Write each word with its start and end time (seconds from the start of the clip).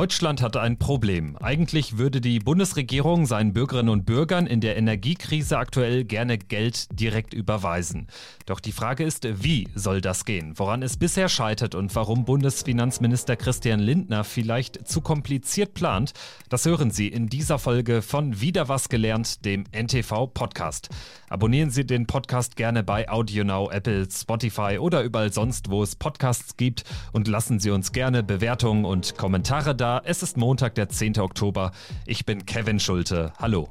Deutschland 0.00 0.40
hat 0.40 0.56
ein 0.56 0.78
Problem. 0.78 1.36
Eigentlich 1.42 1.98
würde 1.98 2.22
die 2.22 2.38
Bundesregierung 2.38 3.26
seinen 3.26 3.52
Bürgerinnen 3.52 3.90
und 3.90 4.06
Bürgern 4.06 4.46
in 4.46 4.62
der 4.62 4.78
Energiekrise 4.78 5.58
aktuell 5.58 6.04
gerne 6.04 6.38
Geld 6.38 6.98
direkt 6.98 7.34
überweisen. 7.34 8.06
Doch 8.46 8.60
die 8.60 8.72
Frage 8.72 9.04
ist, 9.04 9.28
wie 9.44 9.68
soll 9.74 10.00
das 10.00 10.24
gehen? 10.24 10.54
Woran 10.56 10.82
es 10.82 10.96
bisher 10.96 11.28
scheitert 11.28 11.74
und 11.74 11.94
warum 11.94 12.24
Bundesfinanzminister 12.24 13.36
Christian 13.36 13.78
Lindner 13.78 14.24
vielleicht 14.24 14.88
zu 14.88 15.02
kompliziert 15.02 15.74
plant, 15.74 16.14
das 16.48 16.64
hören 16.64 16.90
Sie 16.90 17.08
in 17.08 17.26
dieser 17.26 17.58
Folge 17.58 18.00
von 18.00 18.40
Wieder 18.40 18.70
was 18.70 18.88
gelernt, 18.88 19.44
dem 19.44 19.64
NTV 19.70 20.28
Podcast. 20.28 20.88
Abonnieren 21.28 21.70
Sie 21.70 21.84
den 21.84 22.06
Podcast 22.06 22.56
gerne 22.56 22.82
bei 22.82 23.06
AudioNow, 23.06 23.70
Apple, 23.70 24.08
Spotify 24.10 24.78
oder 24.80 25.02
überall 25.02 25.30
sonst, 25.30 25.68
wo 25.68 25.82
es 25.82 25.94
Podcasts 25.94 26.56
gibt 26.56 26.84
und 27.12 27.28
lassen 27.28 27.60
Sie 27.60 27.70
uns 27.70 27.92
gerne 27.92 28.22
Bewertungen 28.22 28.86
und 28.86 29.18
Kommentare 29.18 29.74
da. 29.74 29.89
Es 29.98 30.22
ist 30.22 30.36
Montag, 30.36 30.74
der 30.76 30.88
10. 30.88 31.18
Oktober. 31.18 31.72
Ich 32.06 32.24
bin 32.24 32.46
Kevin 32.46 32.78
Schulte. 32.78 33.32
Hallo. 33.38 33.68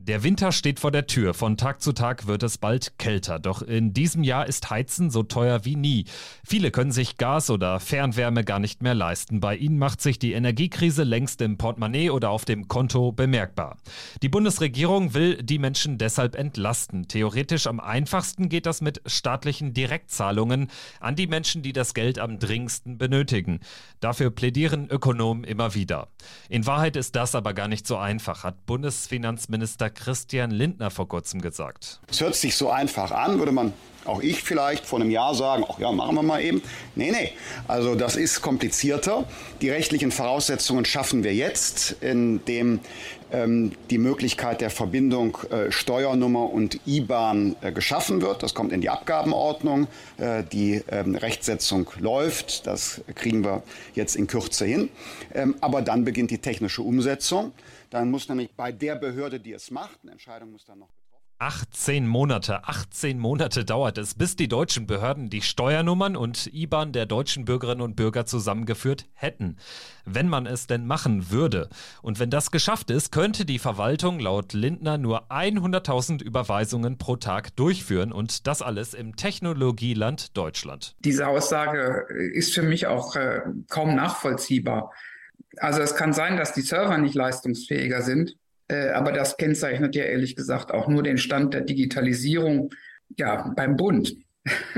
Der 0.00 0.22
Winter 0.22 0.52
steht 0.52 0.78
vor 0.78 0.92
der 0.92 1.08
Tür. 1.08 1.34
Von 1.34 1.56
Tag 1.56 1.82
zu 1.82 1.92
Tag 1.92 2.28
wird 2.28 2.44
es 2.44 2.56
bald 2.56 2.98
kälter. 2.98 3.40
Doch 3.40 3.62
in 3.62 3.92
diesem 3.92 4.22
Jahr 4.22 4.46
ist 4.46 4.70
Heizen 4.70 5.10
so 5.10 5.24
teuer 5.24 5.64
wie 5.64 5.74
nie. 5.74 6.04
Viele 6.46 6.70
können 6.70 6.92
sich 6.92 7.16
Gas 7.16 7.50
oder 7.50 7.80
Fernwärme 7.80 8.44
gar 8.44 8.60
nicht 8.60 8.80
mehr 8.80 8.94
leisten. 8.94 9.40
Bei 9.40 9.56
ihnen 9.56 9.76
macht 9.76 10.00
sich 10.00 10.20
die 10.20 10.34
Energiekrise 10.34 11.02
längst 11.02 11.42
im 11.42 11.58
Portemonnaie 11.58 12.10
oder 12.10 12.30
auf 12.30 12.44
dem 12.44 12.68
Konto 12.68 13.10
bemerkbar. 13.10 13.76
Die 14.22 14.28
Bundesregierung 14.28 15.14
will 15.14 15.42
die 15.42 15.58
Menschen 15.58 15.98
deshalb 15.98 16.36
entlasten. 16.36 17.08
Theoretisch 17.08 17.66
am 17.66 17.80
einfachsten 17.80 18.48
geht 18.48 18.66
das 18.66 18.80
mit 18.80 19.02
staatlichen 19.04 19.74
Direktzahlungen 19.74 20.68
an 21.00 21.16
die 21.16 21.26
Menschen, 21.26 21.62
die 21.62 21.72
das 21.72 21.92
Geld 21.92 22.20
am 22.20 22.38
dringendsten 22.38 22.98
benötigen. 22.98 23.58
Dafür 23.98 24.30
plädieren 24.30 24.88
Ökonomen 24.88 25.42
immer 25.42 25.74
wieder. 25.74 26.06
In 26.48 26.66
Wahrheit 26.66 26.94
ist 26.94 27.16
das 27.16 27.34
aber 27.34 27.52
gar 27.52 27.66
nicht 27.66 27.86
so 27.86 27.96
einfach, 27.96 28.44
hat 28.44 28.64
Bundesfinanzminister 28.64 29.87
Christian 29.90 30.50
Lindner 30.50 30.90
vor 30.90 31.08
kurzem 31.08 31.40
gesagt. 31.40 32.00
Es 32.10 32.20
hört 32.20 32.34
sich 32.34 32.56
so 32.56 32.70
einfach 32.70 33.10
an, 33.10 33.38
würde 33.38 33.52
man 33.52 33.72
auch 34.08 34.22
ich 34.22 34.42
vielleicht 34.42 34.86
vor 34.86 35.00
einem 35.00 35.10
Jahr 35.10 35.34
sagen, 35.34 35.64
ach 35.68 35.78
ja, 35.78 35.92
machen 35.92 36.14
wir 36.14 36.22
mal 36.22 36.42
eben. 36.42 36.62
Nee, 36.94 37.10
nee. 37.10 37.32
Also 37.66 37.94
das 37.94 38.16
ist 38.16 38.40
komplizierter. 38.40 39.24
Die 39.60 39.70
rechtlichen 39.70 40.10
Voraussetzungen 40.10 40.84
schaffen 40.84 41.24
wir 41.24 41.34
jetzt, 41.34 41.96
indem 42.00 42.80
ähm, 43.30 43.72
die 43.90 43.98
Möglichkeit 43.98 44.60
der 44.62 44.70
Verbindung 44.70 45.36
äh, 45.50 45.70
Steuernummer 45.70 46.50
und 46.50 46.80
IBAN 46.86 47.56
äh, 47.60 47.72
geschaffen 47.72 48.22
wird. 48.22 48.42
Das 48.42 48.54
kommt 48.54 48.72
in 48.72 48.80
die 48.80 48.88
Abgabenordnung. 48.88 49.86
Äh, 50.16 50.42
die 50.44 50.82
ähm, 50.90 51.14
Rechtsetzung 51.14 51.90
läuft. 51.98 52.66
Das 52.66 53.02
kriegen 53.14 53.44
wir 53.44 53.62
jetzt 53.94 54.16
in 54.16 54.26
Kürze 54.26 54.64
hin. 54.64 54.88
Ähm, 55.34 55.56
aber 55.60 55.82
dann 55.82 56.04
beginnt 56.04 56.30
die 56.30 56.38
technische 56.38 56.82
Umsetzung. 56.82 57.52
Dann 57.90 58.10
muss 58.10 58.28
nämlich 58.28 58.50
bei 58.54 58.70
der 58.70 58.96
Behörde, 58.96 59.40
die 59.40 59.52
es 59.52 59.70
macht, 59.70 59.77
eine 60.02 60.12
Entscheidung 60.12 60.52
muss 60.52 60.64
dann 60.64 60.80
noch 60.80 60.90
18 61.40 62.08
Monate, 62.08 62.66
18 62.66 63.16
Monate 63.16 63.64
dauert 63.64 63.96
es, 63.96 64.14
bis 64.14 64.34
die 64.34 64.48
deutschen 64.48 64.88
Behörden 64.88 65.30
die 65.30 65.40
Steuernummern 65.40 66.16
und 66.16 66.52
IBAN 66.52 66.90
der 66.92 67.06
deutschen 67.06 67.44
Bürgerinnen 67.44 67.80
und 67.80 67.94
Bürger 67.94 68.26
zusammengeführt 68.26 69.06
hätten. 69.14 69.56
Wenn 70.04 70.28
man 70.28 70.46
es 70.46 70.66
denn 70.66 70.84
machen 70.84 71.30
würde. 71.30 71.68
Und 72.02 72.18
wenn 72.18 72.28
das 72.28 72.50
geschafft 72.50 72.90
ist, 72.90 73.12
könnte 73.12 73.44
die 73.44 73.60
Verwaltung 73.60 74.18
laut 74.18 74.52
Lindner 74.52 74.98
nur 74.98 75.30
100.000 75.30 76.24
Überweisungen 76.24 76.98
pro 76.98 77.14
Tag 77.14 77.54
durchführen 77.54 78.12
und 78.12 78.48
das 78.48 78.60
alles 78.60 78.92
im 78.92 79.14
Technologieland 79.14 80.36
Deutschland. 80.36 80.96
Diese 81.04 81.28
Aussage 81.28 82.04
ist 82.34 82.52
für 82.52 82.62
mich 82.62 82.88
auch 82.88 83.14
äh, 83.14 83.42
kaum 83.68 83.94
nachvollziehbar. 83.94 84.92
Also 85.58 85.82
es 85.82 85.94
kann 85.94 86.12
sein, 86.12 86.36
dass 86.36 86.52
die 86.52 86.62
Server 86.62 86.98
nicht 86.98 87.14
leistungsfähiger 87.14 88.02
sind, 88.02 88.36
äh, 88.68 88.90
aber 88.90 89.12
das 89.12 89.36
kennzeichnet 89.36 89.94
ja 89.94 90.04
ehrlich 90.04 90.36
gesagt 90.36 90.72
auch 90.72 90.88
nur 90.88 91.02
den 91.02 91.18
Stand 91.18 91.54
der 91.54 91.62
Digitalisierung 91.62 92.70
ja, 93.16 93.52
beim 93.56 93.76
Bund. 93.76 94.16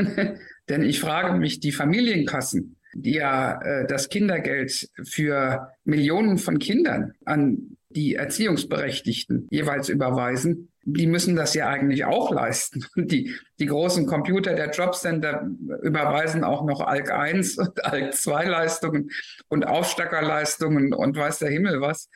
Denn 0.69 0.83
ich 0.83 1.01
frage 1.01 1.37
mich, 1.37 1.61
die 1.61 1.73
Familienkassen, 1.73 2.77
die 2.95 3.15
ja 3.15 3.61
äh, 3.61 3.87
das 3.87 4.09
Kindergeld 4.09 4.89
für 5.03 5.73
Millionen 5.85 6.39
von 6.39 6.59
Kindern 6.59 7.15
an 7.25 7.77
die 7.91 8.15
Erziehungsberechtigten 8.15 9.49
jeweils 9.51 9.89
überweisen, 9.89 10.69
die 10.85 11.07
müssen 11.07 11.37
das 11.37 11.55
ja 11.55 11.69
eigentlich 11.69 12.05
auch 12.05 12.33
leisten. 12.33 12.85
Die, 12.97 13.35
die 13.59 13.67
großen 13.67 14.07
Computer 14.07 14.55
der 14.55 14.71
Jobcenter 14.71 15.47
überweisen 15.83 16.43
auch 16.43 16.65
noch 16.65 16.81
ALK 16.81 17.11
1 17.11 17.59
und 17.59 17.85
ALK 17.85 18.15
2 18.15 18.45
Leistungen 18.47 19.11
und 19.49 19.67
Aufstackerleistungen 19.67 20.95
und 20.95 21.17
weiß 21.17 21.41
der 21.41 21.51
Himmel 21.51 21.81
was. 21.81 22.09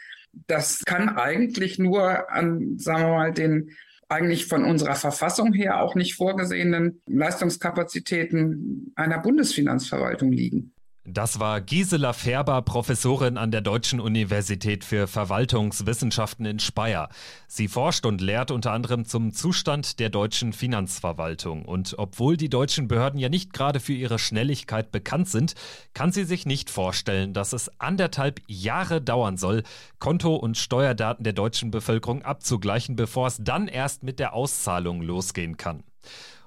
Das 0.47 0.81
kann 0.85 1.09
eigentlich 1.09 1.79
nur 1.79 2.31
an, 2.31 2.79
sagen 2.79 3.03
wir 3.03 3.09
mal, 3.09 3.33
den 3.33 3.71
eigentlich 4.09 4.47
von 4.47 4.65
unserer 4.65 4.95
Verfassung 4.95 5.53
her 5.53 5.81
auch 5.83 5.95
nicht 5.95 6.15
vorgesehenen 6.15 7.01
Leistungskapazitäten 7.07 8.93
einer 8.97 9.19
Bundesfinanzverwaltung 9.19 10.31
liegen. 10.31 10.74
Das 11.07 11.39
war 11.39 11.61
Gisela 11.61 12.15
Färber, 12.15 12.63
Professorin 12.63 13.37
an 13.37 13.51
der 13.51 13.61
Deutschen 13.61 14.01
Universität 14.01 14.85
für 14.85 15.07
Verwaltungswissenschaften 15.07 16.47
in 16.47 16.61
Speyer. 16.61 17.11
Sie 17.47 17.69
forscht 17.69 18.07
und 18.07 18.23
lehrt 18.23 18.51
unter 18.51 18.73
anderem 18.73 19.05
zum 19.05 19.35
Zustand 19.35 20.01
der 20.01 20.09
deutschen 20.09 20.55
Finanzverwaltung. 20.55 21.67
Und 21.67 21.95
obwohl 21.99 22.39
die 22.39 22.49
deutschen 22.49 22.89
Behörden 22.89 23.21
ja 23.21 23.29
nicht 23.29 23.53
gerade 23.53 23.81
für 23.81 23.93
ihre 23.93 24.19
Schnelligkeit 24.19 24.93
bekannt 24.93 25.29
sind, 25.29 25.55
kann 25.93 26.11
sie 26.11 26.25
sich 26.25 26.47
nicht 26.47 26.71
vorstellen, 26.71 27.35
dass 27.35 27.53
es 27.53 27.71
anderthalb 27.79 28.41
Jahre 28.47 29.03
dauern 29.03 29.37
soll, 29.37 29.63
Konto- 29.99 30.37
und 30.37 30.57
Steuerdaten 30.57 31.23
der 31.23 31.35
deutschen 31.35 31.71
Bevölkerung 31.71 32.23
abzugleichen, 32.23 32.97
bevor 32.97 33.27
es 33.27 33.37
dann 33.43 33.69
erst 33.69 34.05
mit 34.05 34.19
der 34.19 34.33
Auszahlung 34.33 35.03
losgehen 35.03 35.59
kann. 35.59 35.85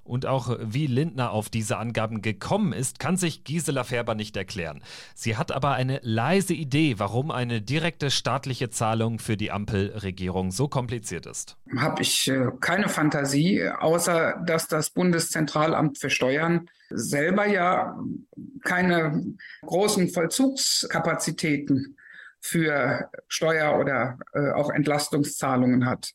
Und 0.07 0.25
auch 0.25 0.57
wie 0.61 0.87
Lindner 0.87 1.31
auf 1.31 1.49
diese 1.49 1.77
Angaben 1.77 2.21
gekommen 2.21 2.73
ist, 2.73 2.99
kann 2.99 3.17
sich 3.17 3.43
Gisela 3.43 3.83
Färber 3.83 4.15
nicht 4.15 4.37
erklären. 4.37 4.81
Sie 5.15 5.37
hat 5.37 5.51
aber 5.51 5.73
eine 5.73 5.99
leise 6.01 6.53
Idee, 6.53 6.95
warum 6.97 7.29
eine 7.29 7.61
direkte 7.61 8.09
staatliche 8.09 8.69
Zahlung 8.69 9.19
für 9.19 9.37
die 9.37 9.51
Ampelregierung 9.51 10.51
so 10.51 10.67
kompliziert 10.67 11.25
ist. 11.25 11.57
Habe 11.77 12.01
ich 12.01 12.27
äh, 12.29 12.47
keine 12.59 12.89
Fantasie, 12.89 13.67
außer 13.67 14.41
dass 14.45 14.67
das 14.67 14.89
Bundeszentralamt 14.89 15.97
für 15.97 16.09
Steuern 16.09 16.69
selber 16.89 17.45
ja 17.47 17.99
keine 18.63 19.23
großen 19.61 20.09
Vollzugskapazitäten 20.09 21.97
für 22.39 23.09
Steuer- 23.27 23.77
oder 23.79 24.19
äh, 24.33 24.51
auch 24.51 24.69
Entlastungszahlungen 24.69 25.85
hat. 25.85 26.13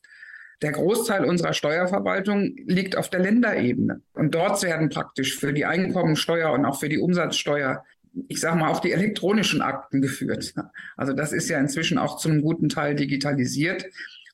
Der 0.62 0.73
Großteil 0.73 1.25
unserer 1.25 1.53
Steuerverwaltung 1.53 2.55
liegt 2.67 2.97
auf 2.97 3.11
der 3.11 3.21
Länderebene. 3.21 4.00
Und 4.15 4.34
dort 4.34 4.62
werden 4.62 4.89
praktisch 4.89 5.37
für 5.37 5.53
die 5.53 5.65
Einkommensteuer 5.65 6.53
und 6.53 6.65
auch 6.65 6.78
für 6.78 6.89
die 6.89 6.99
Umsatzsteuer, 6.99 7.84
ich 8.28 8.41
sage 8.41 8.59
mal, 8.59 8.71
auch 8.71 8.78
die 8.81 8.93
elektronischen 8.93 9.61
Akten 9.61 10.00
geführt. 10.00 10.55
Also 10.97 11.12
das 11.12 11.33
ist 11.33 11.49
ja 11.49 11.59
inzwischen 11.59 11.99
auch 11.99 12.17
zu 12.17 12.28
einem 12.28 12.43
guten 12.43 12.69
Teil 12.69 12.95
digitalisiert 12.95 13.87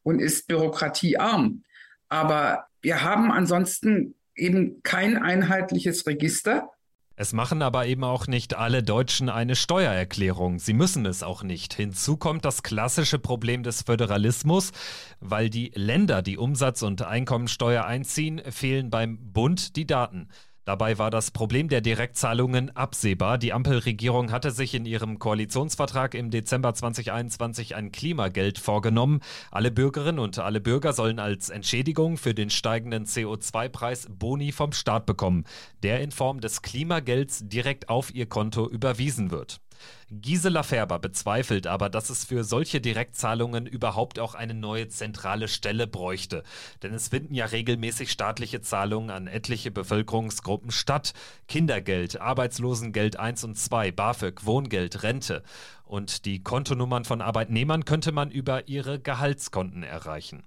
und 0.03 0.21
ist 0.21 0.49
bürokratiearm. 0.49 1.63
Aber 2.11 2.67
wir 2.83 3.03
haben 3.03 3.33
ansonsten 3.33 4.15
eben 4.35 4.83
kein 4.83 5.17
einheitliches 5.17 6.07
Register 6.07 6.71
es 7.21 7.33
machen 7.33 7.63
aber 7.63 7.87
eben 7.87 8.05
auch 8.05 8.29
nicht 8.29 8.55
alle 8.55 8.85
Deutschen 8.85 9.29
eine 9.29 9.57
Steuererklärung. 9.57 10.61
Sie 10.61 10.73
müssen 10.73 11.05
es 11.05 11.25
auch 11.25 11.43
nicht. 11.43 11.75
Hinzu 11.75 12.17
kommt 12.17 12.45
das 12.45 12.63
klassische 12.63 13.19
Problem 13.19 13.65
des 13.65 13.83
Föderalismus, 13.83 14.71
weil 15.19 15.51
die 15.51 15.73
Länder, 15.75 16.23
die 16.23 16.39
Umsatz- 16.39 16.83
und 16.83 17.03
Einkommensteuer 17.03 17.85
einziehen, 17.85 18.41
fehlen 18.49 18.91
beim 18.91 19.19
Bund 19.33 19.75
die 19.75 19.85
Daten. 19.85 20.29
Dabei 20.69 20.99
war 20.99 21.09
das 21.11 21.31
Problem 21.31 21.69
der 21.69 21.81
Direktzahlungen 21.81 22.77
absehbar. 22.77 23.39
Die 23.39 23.55
Ampelregierung 23.55 24.31
hatte 24.31 24.51
sich 24.51 24.75
in 24.75 24.85
ihrem 24.85 25.19
Koalitionsvertrag 25.19 26.13
im 26.13 26.31
Dezember 26.31 26.75
2021 26.75 27.75
ein 27.75 27.91
Klimageld 27.91 28.59
vorgenommen. 28.59 29.21
Alle 29.51 29.71
Bürgerinnen 29.71 30.19
und 30.19 30.39
alle 30.39 30.61
Bürger 30.61 30.93
sollen 30.93 31.21
als 31.21 31.49
Entschädigung 31.49 32.19
für 32.19 32.35
den 32.35 32.51
steigenden 32.51 33.07
CO2-Preis 33.07 34.09
Boni 34.11 34.53
vom 34.53 34.73
Staat 34.73 35.07
bekommen, 35.07 35.47
der 35.83 36.03
in 36.03 36.11
Form 36.11 36.43
des 36.43 36.61
Klimagelds 36.61 37.49
direkt 37.49 37.89
auf 37.89 38.15
ihr 38.15 38.27
Konto 38.27 38.69
überwiesen 38.69 39.31
wird. 39.31 39.63
Gisela 40.11 40.63
Färber 40.63 40.99
bezweifelt 40.99 41.67
aber, 41.67 41.91
dass 41.91 42.11
es 42.11 42.25
für 42.25 42.45
solche 42.45 42.81
Direktzahlungen 42.81 43.67
überhaupt 43.67 44.19
auch 44.19 44.35
eine 44.35 44.55
neue 44.55 44.89
zentrale 44.89 45.49
Stelle 45.49 45.87
bräuchte. 45.87 46.43
Denn 46.83 46.95
es 46.95 47.09
finden 47.09 47.35
ja 47.35 47.47
regelmäßig 47.47 48.11
staatliche 48.11 48.61
Zahlungen 48.61 49.11
an 49.11 49.27
etliche 49.27 49.71
Bevölkerungsgruppen 49.71 50.71
statt. 50.71 51.13
Kindergeld, 51.47 52.21
Arbeitslosengeld 52.21 53.19
1 53.19 53.45
und 53.45 53.57
2, 53.57 53.93
BAföG, 53.93 54.47
Wohngeld, 54.47 55.03
Rente. 55.03 55.43
Und 55.85 56.25
die 56.25 56.43
Kontonummern 56.43 57.05
von 57.05 57.21
Arbeitnehmern 57.21 57.85
könnte 57.85 58.13
man 58.13 58.31
über 58.31 58.69
ihre 58.69 59.01
Gehaltskonten 59.01 59.83
erreichen. 59.83 60.45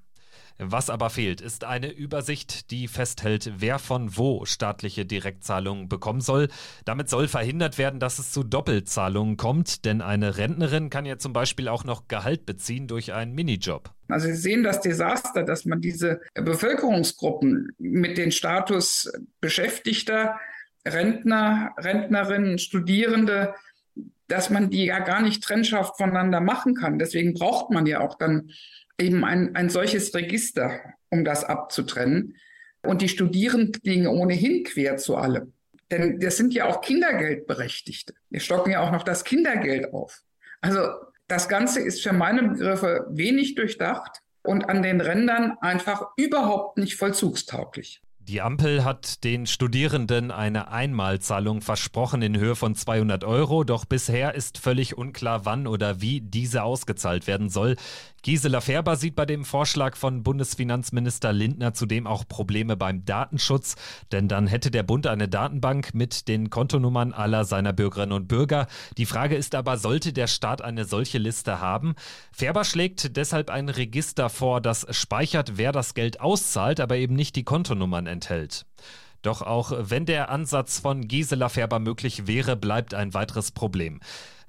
Was 0.64 0.92
aber 0.92 1.10
fehlt, 1.10 1.42
ist 1.42 1.64
eine 1.64 1.92
Übersicht, 1.92 2.70
die 2.70 2.88
festhält, 2.88 3.52
wer 3.58 3.80
von 3.80 4.16
wo 4.16 4.46
staatliche 4.46 5.08
Direktzahlungen 5.08 5.90
bekommen 5.90 6.22
soll. 6.22 6.50
Damit 6.86 7.10
soll 7.10 7.28
verhindert 7.28 7.80
werden, 7.80 8.00
dass 8.00 8.20
es 8.20 8.32
zu 8.32 8.44
Doppelzahlungen 8.44 9.38
kommt, 9.38 9.86
denn 9.86 10.02
eine 10.02 10.38
Rentnerin 10.38 10.92
kann 10.92 11.08
ja 11.08 11.18
zum 11.18 11.34
Beispiel 11.34 11.68
auch 11.68 11.84
noch 11.84 12.08
Gehalt 12.08 12.46
beziehen 12.46 12.86
durch 12.86 13.12
einen 13.12 13.34
Minijob. 13.34 13.90
Also 14.08 14.28
Sie 14.28 14.36
sehen 14.36 14.62
das 14.62 14.82
Desaster, 14.82 15.42
dass 15.42 15.66
man 15.66 15.82
diese 15.82 16.22
Bevölkerungsgruppen 16.36 17.72
mit 17.80 18.20
dem 18.20 18.30
Status 18.30 19.12
Beschäftigter, 19.40 20.40
Rentner, 20.88 21.74
Rentnerinnen, 21.80 22.60
Studierende, 22.60 23.56
dass 24.28 24.52
man 24.52 24.70
die 24.70 24.86
ja 24.86 25.00
gar 25.00 25.24
nicht 25.24 25.44
trennscharf 25.44 25.98
voneinander 25.98 26.40
machen 26.40 26.76
kann. 26.76 27.00
Deswegen 27.00 27.34
braucht 27.34 27.72
man 27.72 27.88
ja 27.88 28.02
auch 28.02 28.16
dann 28.16 28.52
eben 29.00 29.24
ein, 29.24 29.56
ein 29.56 29.70
solches 29.70 30.14
Register, 30.14 30.80
um 31.10 31.26
das 31.26 31.44
abzutrennen. 31.44 32.36
Und 32.84 33.02
die 33.02 33.10
Studierenden 33.10 33.82
liegen 33.84 34.08
ohnehin 34.08 34.64
quer 34.64 34.98
zu 34.98 35.16
allem. 35.16 35.54
Denn 35.92 36.20
das 36.20 36.38
sind 36.38 36.54
ja 36.54 36.66
auch 36.66 36.82
Kindergeldberechtigte. 36.82 38.14
Wir 38.30 38.40
stocken 38.40 38.72
ja 38.72 38.80
auch 38.82 38.92
noch 38.92 39.04
das 39.04 39.24
Kindergeld 39.24 39.94
auf. 39.94 40.22
Also 40.62 40.82
das 41.28 41.50
Ganze 41.50 41.82
ist 41.82 42.02
für 42.02 42.14
meine 42.14 42.44
Begriffe 42.44 43.06
wenig 43.10 43.56
durchdacht 43.56 44.22
und 44.44 44.70
an 44.70 44.82
den 44.82 45.02
Rändern 45.02 45.58
einfach 45.62 46.08
überhaupt 46.18 46.78
nicht 46.78 46.96
vollzugstauglich. 46.96 48.02
Die 48.28 48.40
Ampel 48.40 48.86
hat 48.86 49.24
den 49.24 49.48
Studierenden 49.48 50.30
eine 50.30 50.68
Einmalzahlung 50.68 51.62
versprochen 51.62 52.22
in 52.22 52.38
Höhe 52.38 52.56
von 52.56 52.76
200 52.76 53.24
Euro, 53.24 53.64
doch 53.64 53.84
bisher 53.86 54.36
ist 54.36 54.60
völlig 54.60 54.96
unklar, 54.96 55.46
wann 55.46 55.66
oder 55.66 56.02
wie 56.02 56.22
diese 56.22 56.62
ausgezahlt 56.62 57.26
werden 57.26 57.50
soll. 57.50 57.78
Gisela 58.24 58.62
Färber 58.62 58.98
sieht 58.98 59.16
bei 59.16 59.26
dem 59.26 59.44
Vorschlag 59.44 59.96
von 59.96 60.22
Bundesfinanzminister 60.22 61.34
Lindner 61.34 61.74
zudem 61.74 62.06
auch 62.06 62.28
Probleme 62.28 62.78
beim 62.78 63.04
Datenschutz, 63.04 63.76
denn 64.12 64.28
dann 64.28 64.46
hätte 64.46 64.70
der 64.70 64.84
Bund 64.84 65.08
eine 65.08 65.28
Datenbank 65.28 65.96
mit 65.96 66.28
den 66.28 66.52
Kontonummern 66.52 67.14
aller 67.14 67.46
seiner 67.46 67.74
Bürgerinnen 67.74 68.12
und 68.12 68.28
Bürger. 68.28 68.68
Die 68.98 69.08
Frage 69.08 69.36
ist 69.36 69.56
aber, 69.56 69.78
sollte 69.78 70.14
der 70.14 70.28
Staat 70.28 70.62
eine 70.62 70.86
solche 70.86 71.18
Liste 71.18 71.60
haben? 71.62 71.96
Färber 72.32 72.64
schlägt 72.64 73.18
deshalb 73.18 73.50
ein 73.50 73.70
Register 73.70 74.30
vor, 74.30 74.62
das 74.62 74.86
speichert, 74.92 75.54
wer 75.58 75.72
das 75.72 75.96
Geld 75.96 76.22
auszahlt, 76.22 76.80
aber 76.80 76.98
eben 76.98 77.16
nicht 77.16 77.36
die 77.36 77.44
Kontonummern 77.44 78.06
enthält. 78.12 78.66
Doch 79.22 79.42
auch 79.42 79.72
wenn 79.78 80.06
der 80.06 80.30
Ansatz 80.30 80.80
von 80.80 81.08
Gisela 81.08 81.50
Färber 81.50 81.80
möglich 81.80 82.28
wäre, 82.28 82.56
bleibt 82.56 82.94
ein 82.94 83.14
weiteres 83.14 83.52
Problem. 83.52 84.00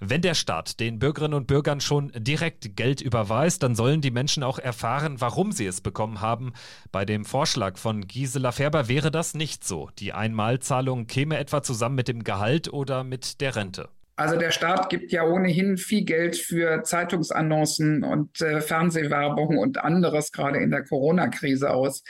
Wenn 0.05 0.21
der 0.21 0.35
Staat 0.35 0.81
den 0.81 0.99
Bürgerinnen 0.99 1.35
und 1.35 1.47
Bürgern 1.47 1.81
schon 1.81 2.11
direkt 2.17 2.75
Geld 2.75 3.01
überweist, 3.01 3.63
dann 3.63 3.77
sollen 3.77 4.01
die 4.01 4.11
Menschen 4.11 4.43
auch 4.43 4.59
erfahren, 4.59 5.21
warum 5.21 5.53
sie 5.53 5.67
es 5.67 5.81
bekommen 5.81 6.21
haben. 6.21 6.55
Bei 6.91 7.05
dem 7.05 7.25
Vorschlag 7.25 7.79
von 7.79 8.09
Gisela 8.09 8.51
Färber 8.51 8.89
wäre 8.89 9.13
das 9.13 9.35
nicht 9.35 9.63
so. 9.63 9.91
Die 10.01 10.13
Einmalzahlung 10.13 11.07
käme 11.07 11.39
etwa 11.39 11.63
zusammen 11.63 11.95
mit 11.95 12.09
dem 12.09 12.25
Gehalt 12.25 12.73
oder 12.73 13.05
mit 13.05 13.41
der 13.41 13.55
Rente. 13.55 13.91
Also 14.17 14.37
der 14.37 14.51
Staat 14.51 14.89
gibt 14.91 15.13
ja 15.13 15.25
ohnehin 15.25 15.77
viel 15.77 16.05
Geld 16.05 16.37
für 16.37 16.83
Zeitungsannoncen 16.83 18.03
und 18.03 18.41
äh, 18.41 18.61
Fernsehwerbung 18.61 19.57
und 19.57 19.79
anderes 19.79 20.33
gerade 20.33 20.59
in 20.59 20.71
der 20.71 20.85
Corona-Krise 20.85 21.71
aus. 21.71 22.03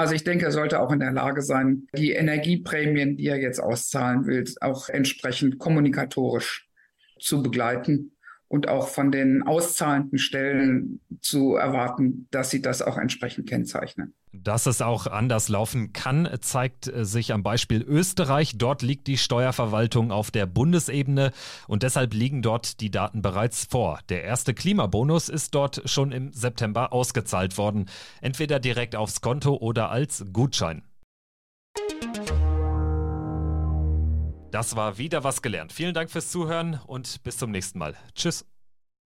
Also 0.00 0.14
ich 0.14 0.24
denke, 0.24 0.46
er 0.46 0.50
sollte 0.50 0.80
auch 0.80 0.92
in 0.92 1.00
der 1.00 1.12
Lage 1.12 1.42
sein, 1.42 1.86
die 1.94 2.12
Energieprämien, 2.12 3.18
die 3.18 3.26
er 3.26 3.38
jetzt 3.38 3.60
auszahlen 3.60 4.24
will, 4.24 4.42
auch 4.62 4.88
entsprechend 4.88 5.58
kommunikatorisch 5.58 6.66
zu 7.18 7.42
begleiten 7.42 8.12
und 8.50 8.68
auch 8.68 8.88
von 8.88 9.12
den 9.12 9.44
auszahlenden 9.44 10.18
Stellen 10.18 11.00
zu 11.20 11.54
erwarten, 11.54 12.26
dass 12.32 12.50
sie 12.50 12.60
das 12.60 12.82
auch 12.82 12.98
entsprechend 12.98 13.48
kennzeichnen. 13.48 14.12
Dass 14.32 14.66
es 14.66 14.82
auch 14.82 15.06
anders 15.06 15.48
laufen 15.48 15.92
kann, 15.92 16.28
zeigt 16.40 16.90
sich 16.94 17.32
am 17.32 17.44
Beispiel 17.44 17.80
Österreich. 17.82 18.58
Dort 18.58 18.82
liegt 18.82 19.06
die 19.06 19.18
Steuerverwaltung 19.18 20.10
auf 20.10 20.32
der 20.32 20.46
Bundesebene 20.46 21.30
und 21.68 21.84
deshalb 21.84 22.12
liegen 22.12 22.42
dort 22.42 22.80
die 22.80 22.90
Daten 22.90 23.22
bereits 23.22 23.66
vor. 23.70 24.00
Der 24.08 24.24
erste 24.24 24.52
Klimabonus 24.52 25.28
ist 25.28 25.54
dort 25.54 25.82
schon 25.88 26.10
im 26.10 26.32
September 26.32 26.92
ausgezahlt 26.92 27.56
worden, 27.56 27.86
entweder 28.20 28.58
direkt 28.58 28.96
aufs 28.96 29.20
Konto 29.20 29.54
oder 29.54 29.90
als 29.90 30.24
Gutschein. 30.32 30.82
Das 34.50 34.74
war 34.74 34.98
wieder 34.98 35.22
was 35.22 35.42
gelernt. 35.42 35.72
Vielen 35.72 35.94
Dank 35.94 36.10
fürs 36.10 36.30
Zuhören 36.30 36.80
und 36.86 37.22
bis 37.22 37.36
zum 37.38 37.50
nächsten 37.50 37.78
Mal. 37.78 37.94
Tschüss. 38.14 38.49